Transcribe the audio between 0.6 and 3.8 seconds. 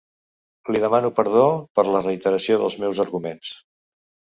Li demano perdó per la reiteració dels meus arguments.